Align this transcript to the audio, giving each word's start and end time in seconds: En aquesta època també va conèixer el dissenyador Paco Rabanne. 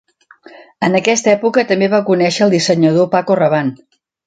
En 0.87 0.97
aquesta 0.99 1.29
època 1.33 1.65
també 1.73 1.91
va 1.93 2.01
conèixer 2.09 2.47
el 2.47 2.57
dissenyador 2.57 3.09
Paco 3.15 3.39
Rabanne. 3.45 3.79